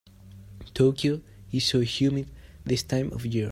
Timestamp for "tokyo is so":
0.73-1.81